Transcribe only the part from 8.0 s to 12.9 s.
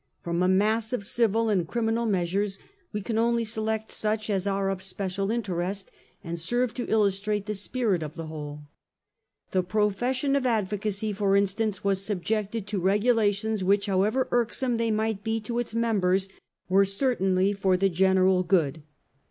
of the whole. The profession of advocacy, for instance, was subjected to